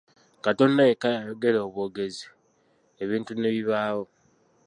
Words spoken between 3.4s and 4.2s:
bibaawo.